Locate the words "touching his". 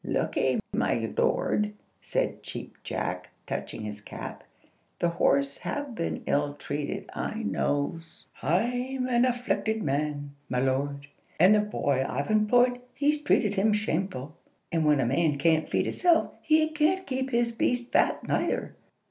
3.45-4.01